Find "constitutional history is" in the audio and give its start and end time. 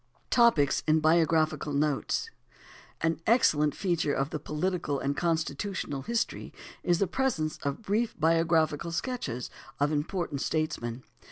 5.15-6.97